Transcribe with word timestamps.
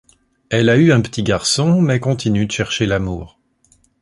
Elle 0.49 0.69
a 0.69 0.77
eu 0.77 0.91
un 0.91 1.01
petit 1.01 1.21
garçon, 1.21 1.79
mais 1.79 1.99
continue 1.99 2.47
de 2.47 2.51
chercher 2.51 2.87
l'amour. 2.87 3.37